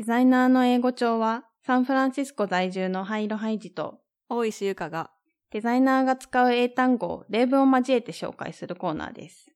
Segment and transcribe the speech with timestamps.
[0.00, 5.10] デザイナーの英語帳は、サンフランシスコ在住のハイロハイジと、大石ゆかが、
[5.50, 9.52] デザイナーが使う英単語を例文を交えて紹介するコーナーです。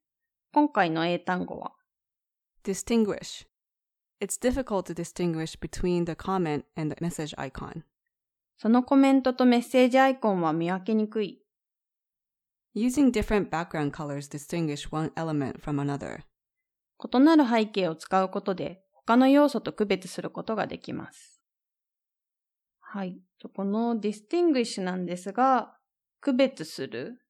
[0.52, 1.72] 今回の英単語は、
[2.62, 3.46] distinguish.
[4.20, 7.84] It's difficult to distinguish between the comment and the message icon.
[8.58, 11.42] そのコメントとメッセージアイコンは見分けにくい。
[12.76, 16.20] Using different background colors distinguish one element from another.
[17.02, 21.40] 異なる背景を使うことで、他の要素と区別することができます。
[22.80, 23.18] はい。
[23.54, 25.76] この distinguish なんですが、
[26.20, 27.20] 区別する、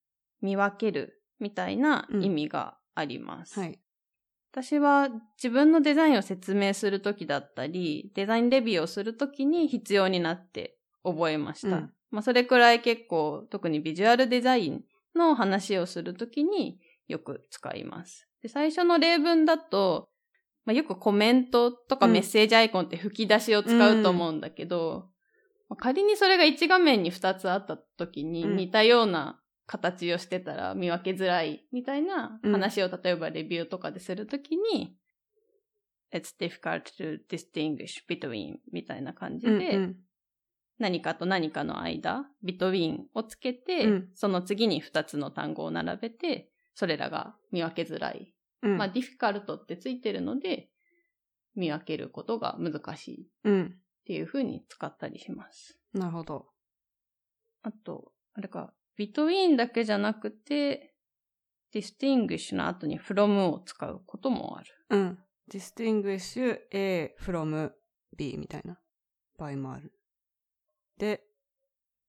[0.41, 3.59] 見分ける、みたいな意味があります。
[3.59, 3.81] はい。
[4.53, 11.77] 私は自分のデザインを説明するときだったり、デザインレビューをするときに必要になって覚えました。
[11.77, 14.85] うんまあそれくらい結構、特にビジュアルデザイン
[15.17, 16.79] の話をするときに
[17.09, 18.29] よく使います。
[18.41, 20.09] で最初の例文だと、
[20.65, 22.13] まあ、よくコメントとかうん。
[22.13, 25.11] メッセージアイコンって吹き出しを使うと思うんだけど、
[25.69, 28.57] まあ仮にそれが1画面に2つあったときにうん。
[28.57, 34.97] 似たような形をしてたら見分けづらいみたいな話を例えばレビューとかでするときに、
[36.13, 39.97] It's difficult to distinguish between みたいな感じで、うんうん。
[40.79, 44.09] 何かと何かの間、between をつけて、うん。
[44.15, 48.33] その次に2つの単語を並べて、それらが見分けづらい。
[48.65, 50.71] うんまあ、difficult ってついてるので、
[51.55, 53.79] 見分けることが難しいっうん。
[54.07, 55.79] ていう風に使ったりします。
[55.93, 56.47] なるほど。
[57.63, 60.95] あと、あれか、between だけじゃなくて、
[61.73, 64.67] distinguish の後に from を使うこともある。
[64.91, 65.19] うん。
[65.51, 67.73] distinguish A from
[68.17, 68.79] B みたいな
[69.39, 69.93] 場合もある。
[70.99, 71.23] で、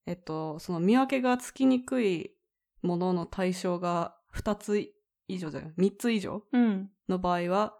[0.05, 2.35] えっと、その見分けがつきにくい
[2.81, 4.79] ものの対象が2つ
[5.27, 6.43] 以上じゃない ?3 つ以上？
[6.51, 6.89] うん。
[7.09, 7.77] の場合は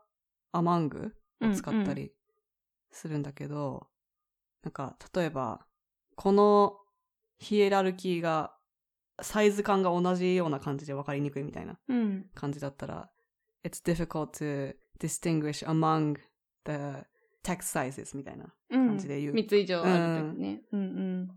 [0.53, 2.11] among うんを使ったり
[2.91, 3.87] するんだけど、
[4.63, 5.65] なんか、例えば、
[6.15, 6.77] この
[7.37, 8.55] ヒエラルキーが
[9.21, 12.29] サイズ感が同じような感じで分かりにくいみたいなうん。
[12.33, 13.11] 感じだったら、
[13.63, 16.15] It's difficult to distinguish among
[16.65, 17.05] the
[17.43, 18.87] text sizes みたいなうん。
[18.87, 19.33] 感じで言う。
[19.33, 20.61] 3つ以上あるときね。
[20.71, 21.31] うんうん。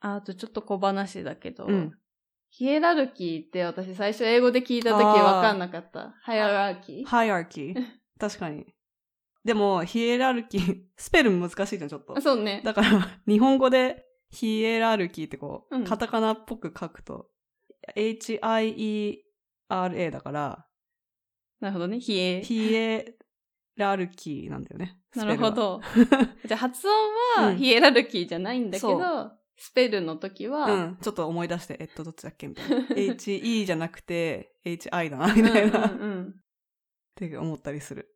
[0.00, 1.98] ああとちょっと小話だけど、うん
[2.54, 6.14] ヒエラルキーって私最初英語で聞いたときあーわかんなかった。
[6.22, 6.80] ハイアラー？
[6.82, 7.06] キー。
[7.06, 7.74] hierarchy
[8.20, 8.66] 確かに。
[9.42, 12.20] でも、ヒエラルキー、スペル難しいじゃん、ちょっと。
[12.20, 12.60] そうね。
[12.62, 17.30] だから、日本語でヒエラルキーってこう、うんカタカナっぽく書くと、
[17.96, 19.22] H-I-E-R-A
[20.10, 20.66] だから、
[21.60, 21.98] なるほどね。
[22.00, 22.42] ヒエ。
[22.42, 23.16] ヒエ
[23.76, 24.98] ラルキーなんだよね。
[25.16, 25.50] なるほ。
[25.50, 25.80] ど。
[26.44, 26.94] じゃあ発音
[27.44, 29.32] はうんヒエラルキーじゃないんだけど、そ
[29.64, 30.98] スペルの時は、うん。
[31.00, 32.84] ちょっと思い出して、えっと、どっちだっけみたいな。
[32.96, 35.86] H-E じゃなくて、H-I だな、みたいな。
[35.86, 36.34] っうんうんうん
[37.14, 38.08] て思ったりする。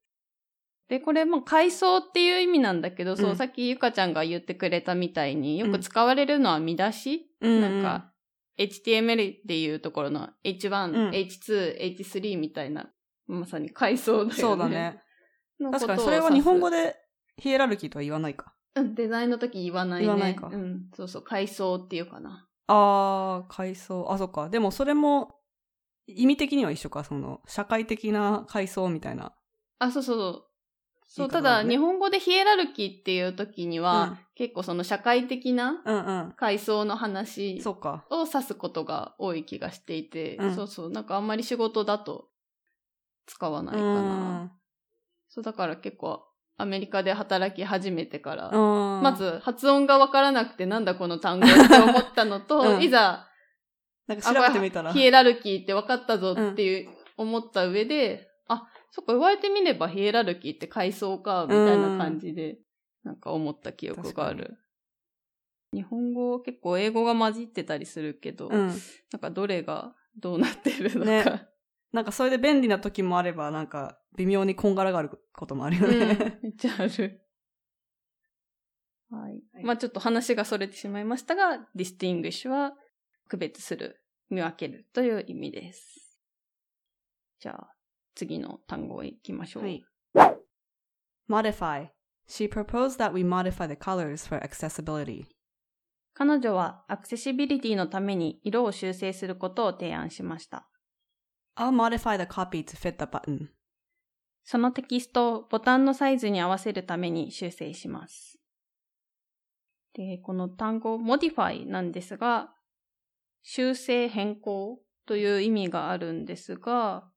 [0.89, 8.13] で、これも階層っていう意味なんだけど、そうう、んさっきゆかちゃんが言ってくれたみたいによく使われるのは見出し、うんなんか、
[8.59, 12.91] HTML っていうところの H1、うん H2、H3 みたいな、
[13.29, 14.35] まさに階層だよね。
[14.35, 15.01] そうだね。
[15.71, 16.71] 確かに、それは日本語。
[16.71, 16.97] で
[17.39, 18.56] ヒエラルキーとは言わないか。
[18.77, 20.07] うん、デザインの時言わないね。
[20.07, 22.47] 言わないかうん、そうそう、階層っていうかな。
[22.69, 24.13] あー、階層。
[24.13, 24.49] あ、そっか。
[24.49, 25.41] でもそれも、
[26.07, 27.03] 意味的には一緒か。
[27.03, 29.33] その、社会的な階層みたいな。
[29.79, 30.45] あ、そうそうそう。
[31.09, 35.95] そう、ただ、日本語でヒエラルキーっていう時には、うん結構その社会的なう
[36.29, 36.99] ん階層のうん。
[36.99, 37.59] 話。
[38.11, 42.29] を指すことが多い気がしていて、うんそうそう、なんかあんまり仕事だと
[43.25, 44.53] 使わないかな。
[45.29, 46.23] そう、だから結構
[46.59, 49.03] アメリカで働き始めてから、うん。
[49.03, 53.27] ま、ず発音がわからなくてなんだこの単語って思ったのと、うんいざ、
[54.07, 54.93] なんか調べてみたら。
[54.93, 62.59] ヒエラルキーって分かったぞっていう、思った上で、あ、そっか、言われてみればヒエラルキーって階層か、みたいな感じで、
[63.05, 64.59] なんか思った記憶がある。
[65.73, 68.69] 日本語結構英語が混じってたりするけど、うん。
[69.13, 71.31] なんかどれがどうなってるのか。
[71.31, 71.49] ね
[71.93, 76.39] なんかそれで便利な時もあれば、なんか微妙にこんがらがることもあるようんね。
[76.43, 77.23] めっちゃある。
[79.11, 79.65] はい。
[79.65, 82.73] まあちょっと話がそれてしまいましたが、distinguish は
[83.29, 86.21] 区別する、見分けるという意味です。
[87.41, 87.75] じゃあ、
[88.15, 89.63] 次の単語へ行きましょう。
[89.65, 89.85] はい。
[91.29, 91.89] modify.
[92.29, 95.27] She proposed that we modify the colors for accessibility.
[96.15, 100.67] 彼女はアクセシビリティのために色を修正することを提案しました。
[101.57, 103.49] I'll modify the copy to fit the button.
[104.45, 108.39] そのテキストをボタンのサイズに合わせるために修正します。
[109.95, 112.51] で、この単語 modify なんですが、
[113.43, 117.09] 修正変更という意味があるんですが、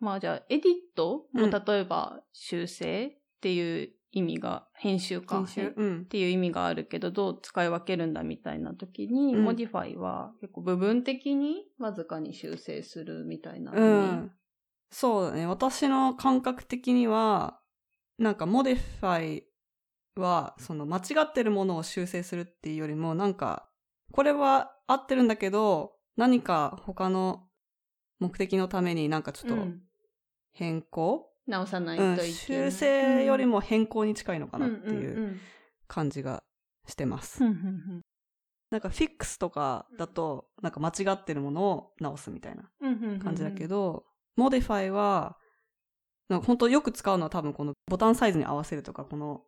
[0.00, 5.36] まあじゃあエディットも例えば修正っていう意味が、編集か。
[5.36, 6.04] 編集うんっ。
[6.04, 13.72] ていう意味があるけど、どう使い分けるんだみたいな時に、うん modify は結構部分的にわずかに修正するみたいな。
[13.72, 14.32] うん。
[14.90, 15.46] そうだね。
[15.46, 17.60] 私の感覚的には、
[18.18, 19.42] なんか modify
[20.16, 23.68] は、その間違ってるものを修正するっていうよりも、なんか、
[24.12, 27.48] これは合ってるんだけど、何か他の
[28.20, 29.82] 目的のためになんかちょっとうん
[30.52, 32.70] 変更、直さないうんといけない。
[32.70, 35.02] 修正よりも変更に近いのかなっていんん
[35.34, 35.40] う
[35.86, 36.42] 感じが
[36.86, 37.44] してます。
[37.44, 37.68] うんうんう
[37.98, 38.00] ん
[38.70, 45.36] なんかフィックスとかだと、なんか間違ってるものを直すみたいなうんうんうん感じだけど、 modify は、
[46.28, 49.42] なんか本当よく使うのは多分このボタンサイズに合わせるとか、この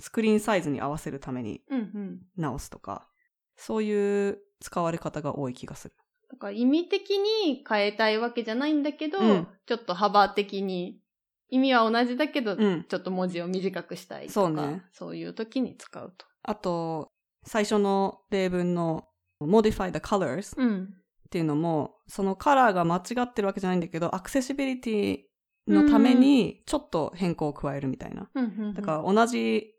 [0.00, 2.20] スクリーンサイズに合わせるためにうんうん。
[2.36, 3.08] 直すとか、
[3.56, 5.94] そういう使われ方が多い気がする。
[6.30, 11.00] だから意味的に変えたいわけじゃないんだけど、うんちょっと幅的に、
[11.50, 12.84] 意味は同じだけど、うん。
[12.88, 16.26] ちょっと文字を短くしたいとか、そうねそういう時に使うと。
[16.42, 17.08] あと、
[17.44, 19.08] 最初の例文の
[19.42, 20.94] modify the colors うん。
[21.28, 25.18] っていうのも、そのカラーが間違ってるわけじゃないんだけど、アクセシビリティ
[25.66, 28.30] のためにちょっと変更を加えるみたいな。
[28.34, 29.74] うんだから同じ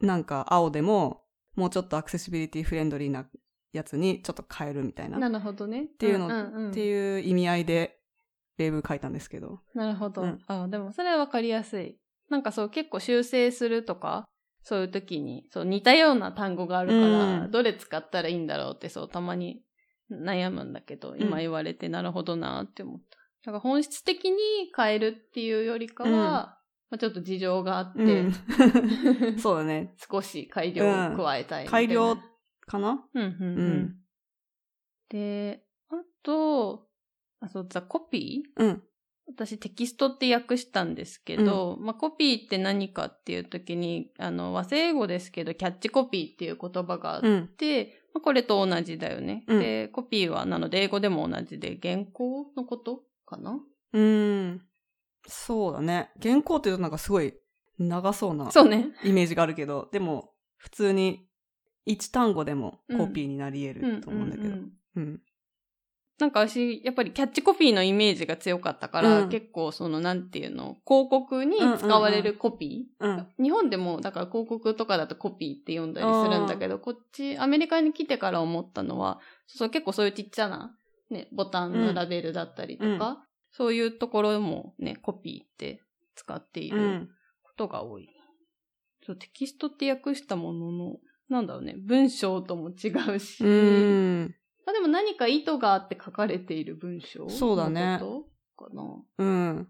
[0.00, 1.22] なんか青でも、
[1.54, 3.26] もうちょっとアクセシビリティフレンドリーな
[3.72, 5.18] やつにちょっと変えるみたいな。
[5.18, 5.84] なるほどね。
[5.84, 8.01] っていうのんんんっていう意味合いで
[8.58, 9.60] 例文書いたんですけど。
[9.74, 10.22] なるほど。
[10.22, 11.98] うんあでもそれはわかりやすい。
[12.28, 14.24] なんかそう結構修正するとか、
[14.62, 19.62] そういう時に、そう似たような単語があるから、うんどれ使ったらいいんだろうってそうたまに
[20.10, 23.18] 悩むんだけど、今言われてなるほどなって思った。
[23.44, 24.36] だから本質的に
[24.76, 26.58] 変えるっていうよりかは、うんま
[26.92, 29.38] あ、ちょっと事情があって、うん。
[29.40, 29.94] そうだね。
[30.10, 32.16] 少し改良を加えたい改良
[32.66, 33.04] かな？
[33.14, 33.58] うんうんうん。
[33.58, 33.96] うん
[35.08, 36.88] で、あと、
[37.42, 38.62] あ、そう、ザ・コピー？
[38.64, 38.82] うん。
[39.28, 47.48] 私テキストって訳したんですけど、まあコピーって何かっていう時に、あの和製英語ですけど、キャッチコピーっていう言葉があっうん。
[47.48, 49.44] て、まあ、これと同じだよね。
[49.46, 53.60] うんで、コピーはなので英語でも同じで原稿のことかな？
[53.92, 54.62] うん。
[55.26, 56.10] そうだね。
[56.20, 57.32] 原稿って言うとなんかすごい
[57.78, 58.88] 長そうなそうね。
[59.04, 61.28] イメージがあるけど、でも普通に
[61.86, 64.48] 一単語でもコピーになり得ると思うんだけど。
[64.48, 65.20] うんうんうんうん。
[66.22, 73.26] なんか私、やっぱりキャッチコピーのイメージが強かったから、うん結構そのなんていうの、広告に使われるコピー、うん。
[73.42, 80.78] 日本でも、だから広告とかだとコピーって読んだりするんだけど、こっち、アメリカに来てから思ったのは、そう結構そういうちっちゃな、
[81.10, 83.18] ね、ボタンのラベルだったりとか、うん
[83.54, 85.82] そういうところもね、コピーって
[86.14, 87.08] 使っていうるん。
[87.42, 88.08] ことが多い。
[89.04, 90.96] そうテキストって訳したものの、
[91.28, 94.34] なんだろうね、文章とも違うし、うん。
[94.64, 97.28] まあでも何か意図があって書かれている文章？
[97.28, 98.00] そうだね
[98.56, 99.02] かな？
[99.18, 99.68] うん。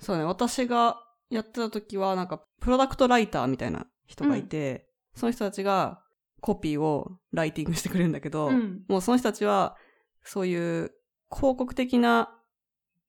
[0.00, 6.02] そうね、私がやってた時は、なんか、プロダクトライターみたいな人がいて、その人たちが
[6.40, 8.82] コピーをライティングしてくれるんだけど、うん。
[8.88, 9.76] もうその人たちは、
[10.24, 10.92] そういう
[11.30, 12.36] 広告的な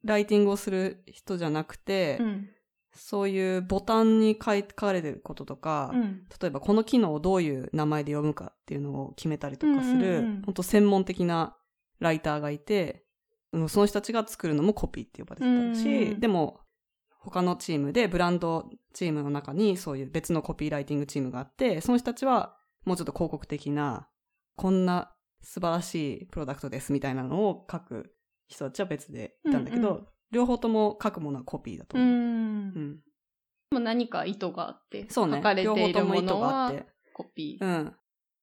[0.03, 2.49] ライティングをする人じゃなくて、うん。
[2.95, 6.23] そういうボタンに書かれてることとか、うん。
[6.41, 10.41] 例えばこの機能をどういう名前で読むかっていうのを決めたりとかする、うんうんうん。
[10.45, 11.55] 本当専門的な
[11.99, 13.05] ライターがいて、
[13.51, 16.59] うんその人たちが作るのもコピーって呼ばれてたし、うんうんでも
[17.19, 24.09] 他のチームでブランドチームの中にそういう別のコピーライティングチームがあって、その人たちはもうちょっと広告的な、
[24.57, 28.13] こんな素晴らしいプロダクトですみたいなのを書く
[28.47, 32.13] 人たちは別でいたんだけど、うんう両方とも書くものはコピーだとう思う。
[32.13, 32.19] んう
[32.79, 32.99] ん
[33.71, 35.53] でも何か意図があって、そうね書か。
[35.53, 36.71] れ両ているものは。
[37.13, 37.65] コピー。
[37.65, 37.95] うん。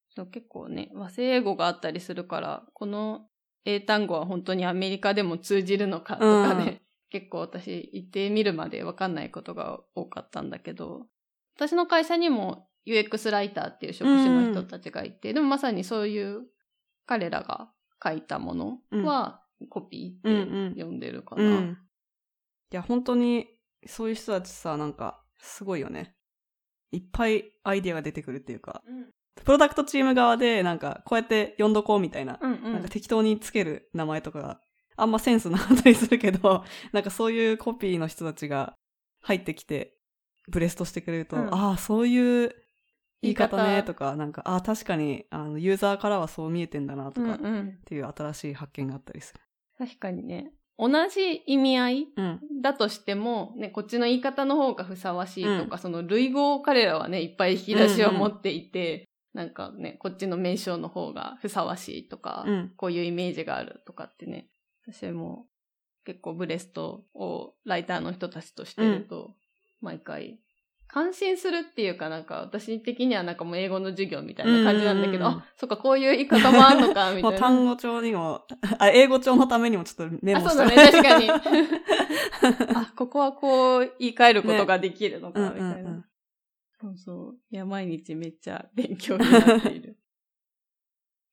[0.09, 3.27] そう結構ね、和製英語があったりするから、この
[3.65, 11.07] 英単語は本当にアメリカでも通じるのかとかね、結構私言ってみるまでわかんないことが多かったんだけど、
[11.57, 16.43] 私の会社にも UX ライターっていう職種の人たちがいて、でもまさにそういう
[17.07, 17.71] 彼らが
[18.03, 21.43] 書いたものはコピーって呼んでるかな。
[21.43, 21.79] うん。
[22.73, 23.47] いや、本当に、
[23.87, 26.15] そういう人たちさ、なんか、すごいよね。
[26.93, 29.11] いっぱいアイディアが出てくるっていうか、うん
[29.45, 34.61] プロダクトチーム側で、なんか、こうやって読んどこうみたいな、うんうんなんか適当につける名前とかが
[34.97, 38.75] あんまセンスなかったりするけど、なんかそういうコピーの人たちが
[39.23, 39.97] 入ってきて、
[40.49, 42.55] ブレストしてくれると、うんああ、そういう
[43.23, 49.41] 言い方ね、とか、なんか、ああ、確かに、あの、ユーザーからはそう見えてんだな、とか、っうんうんていう新しい発見があったりする。
[49.81, 50.53] 確かにね。
[50.79, 52.41] 同じ意味合いうん。
[52.61, 62.73] だとしても、ね、こっちの言い方の方がふさわしいとか、その類語を彼らはね、いっぱい引き出しを持っていて、なんかね、こっちの名称の方がふさわしいとか、うん。
[62.77, 64.51] こういうイメージがあるとかってね、
[64.87, 65.47] 私も
[66.05, 69.35] 結構ブレストをライターの人たちとしてると、
[69.81, 70.41] 毎回
[70.93, 77.47] 感心するっていうかなんか私的にはなんかもう英語の授業みたいな感じなんだけど、あ、そっかこういう言い方もあんのか、みたもいうな。
[77.47, 78.43] 単語帳にも、
[78.79, 81.31] あ、英語帳のためにもちょっとメモあ、したそうだね、確かに。
[82.75, 85.75] あ、ここはこう言い換えることができるのか、うんみたいな。
[85.75, 86.05] うんうん。
[86.81, 87.39] そうそう。
[87.53, 89.97] いや、毎日めっちゃ勉強になっている。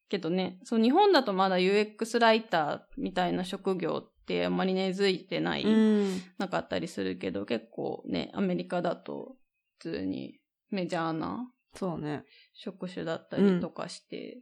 [0.10, 6.22] けどね、そう、日本だとまだ UX ライターみたいな職業ってあんまり根付いてない、うん。
[6.38, 9.47] なかったりするけど、結構ね、アメリカだと普
[9.79, 12.24] 通にメジャーなそうね。
[12.53, 14.39] 職種だったりとかして、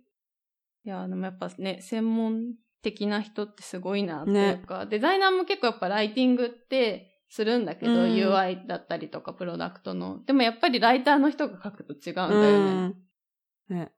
[0.85, 10.23] いや、でもやっぱね、専門的な人ってすごいなっていうか、デザイナーも結構やっぱライティングってするんだけど、うん UI だったりとかプロダクトの。
[10.25, 12.87] でもやっぱりライターの人が書くと違うんだうよね。
[12.87, 12.95] ん。
[13.69, 13.91] ね。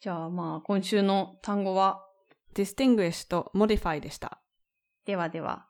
[0.00, 2.02] じゃあまあ今週の単語は、
[2.54, 4.40] distinguish と modify でした。
[5.04, 5.66] ではでは。